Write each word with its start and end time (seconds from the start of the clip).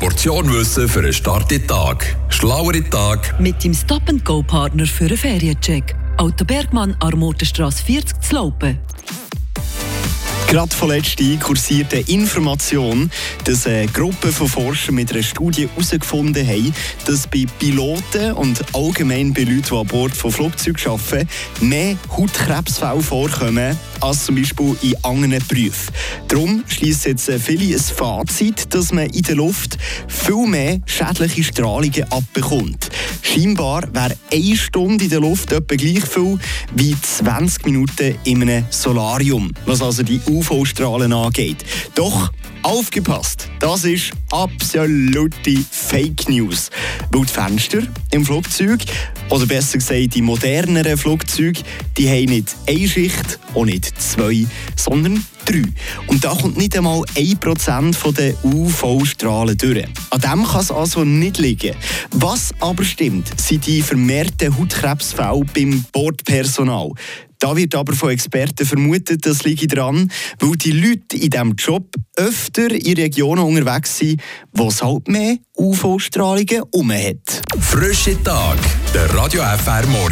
Portion 0.00 0.52
Wissen 0.52 0.88
für 0.88 1.00
einen 1.00 1.12
starken 1.12 1.66
Tag. 1.66 2.16
Schlauere 2.28 2.88
Tag. 2.88 3.40
Mit 3.40 3.64
dem 3.64 3.74
Stop-and-Go-Partner 3.74 4.86
für 4.86 5.06
einen 5.06 5.16
Feriencheck. 5.16 5.96
Auto 6.18 6.44
Bergmann, 6.44 6.96
Armotenstrasse 7.00 7.82
40 7.82 8.20
zu 8.20 8.34
Laupen. 8.36 8.78
Gerade 10.48 10.74
vorletzt 10.74 11.18
kursiert 11.40 11.92
eine 11.92 12.04
Information, 12.08 13.10
dass 13.44 13.66
eine 13.66 13.86
Gruppe 13.86 14.32
von 14.32 14.48
Forschern 14.48 14.94
mit 14.94 15.12
einer 15.12 15.22
Studie 15.22 15.68
herausgefunden 15.68 16.46
haben, 16.46 16.74
dass 17.04 17.26
bei 17.26 17.44
Piloten 17.58 18.32
und 18.32 18.58
allgemein 18.74 19.34
bei 19.34 19.42
Leuten, 19.42 19.62
die 19.68 19.74
an 19.74 19.86
Bord 19.86 20.16
von 20.16 20.32
Flugzeugen 20.32 20.90
arbeiten, 20.90 21.28
mehr 21.60 21.96
Hautkrebsfälle 22.16 23.02
vorkommen 23.02 23.76
als 24.00 24.24
zum 24.24 24.36
Beispiel 24.36 24.74
in 24.80 24.96
anderen 25.04 25.44
Berufen. 25.46 25.94
Darum 26.28 26.64
schließt 26.66 27.04
jetzt 27.04 27.30
viele 27.30 27.74
ein 27.74 27.80
Fazit, 27.80 28.72
dass 28.72 28.90
man 28.90 29.10
in 29.10 29.22
der 29.22 29.36
Luft 29.36 29.76
viel 30.06 30.46
mehr 30.46 30.80
schädliche 30.86 31.44
Strahlungen 31.44 32.10
abbekommt. 32.10 32.87
Scheinbar 33.38 33.84
wäre 33.94 34.16
eine 34.32 34.56
Stunde 34.56 35.04
in 35.04 35.10
der 35.10 35.20
Luft 35.20 35.52
etwa 35.52 35.76
gleich 35.76 36.04
viel 36.04 36.38
wie 36.74 36.96
20 37.00 37.66
Minuten 37.66 38.16
in 38.24 38.42
einem 38.42 38.64
Solarium, 38.70 39.52
was 39.64 39.80
also 39.80 40.02
die 40.02 40.20
UV-Strahlen 40.26 41.12
angeht. 41.12 41.58
Doch 41.94 42.32
aufgepasst, 42.64 43.48
das 43.60 43.84
ist 43.84 44.10
absolute 44.32 45.64
Fake 45.70 46.28
News. 46.28 46.70
Weil 47.12 47.26
die 47.26 47.32
Fenster 47.32 47.82
im 48.10 48.26
Flugzeug, 48.26 48.80
oder 49.30 49.46
besser 49.46 49.78
gesagt 49.78 50.16
die 50.16 50.22
moderneren 50.22 50.98
Flugzeuge, 50.98 51.60
die 51.96 52.08
haben 52.08 52.32
nicht 52.32 52.56
eine 52.66 52.88
Schicht 52.88 53.38
und 53.54 53.68
nicht 53.68 54.00
zwei, 54.00 54.46
sondern 54.74 55.24
drei. 55.48 55.62
Und 56.06 56.24
da 56.24 56.34
kommt 56.34 56.56
nicht 56.56 56.76
einmal 56.76 57.00
1% 57.14 58.12
der 58.12 58.34
UV-Strahlen 58.44 59.56
durch. 59.56 59.86
An 60.10 60.20
dem 60.20 60.44
kann 60.44 60.60
es 60.60 60.70
also 60.70 61.04
nicht 61.04 61.38
liegen. 61.38 61.74
Was 62.12 62.52
aber 62.60 62.84
stimmt, 62.84 63.28
sind 63.40 63.66
die 63.66 63.82
vermehrten 63.82 64.56
Hautkrebsfälle 64.56 65.44
beim 65.54 65.84
Bordpersonal. 65.92 66.90
Da 67.40 67.56
wird 67.56 67.74
aber 67.76 67.94
von 67.94 68.10
Experten 68.10 68.66
vermutet, 68.66 69.24
das 69.24 69.44
liege 69.44 69.68
daran, 69.68 70.10
weil 70.40 70.56
die 70.56 70.72
Leute 70.72 71.16
in 71.16 71.30
diesem 71.30 71.54
Job 71.54 71.94
öfter 72.16 72.68
in 72.70 72.94
Regionen 72.94 73.44
unterwegs 73.44 73.98
sind, 73.98 74.20
wo 74.52 74.68
es 74.68 74.82
halt 74.82 75.06
mehr 75.06 75.36
UV-Strahlungen 75.56 76.62
um 76.72 76.90
hat. 76.90 77.42
Frische 77.60 78.20
Tag, 78.24 78.58
der 78.92 79.14
Radio 79.14 79.42
FR 79.42 79.86
Morgen. 79.86 80.06